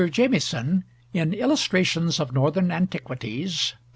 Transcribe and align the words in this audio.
Jamieson, 0.09 0.83
in 1.13 1.31
Illustrations 1.31 2.19
of 2.19 2.33
Northern 2.33 2.71
Antiquities 2.71 3.73
(p. 3.77 3.77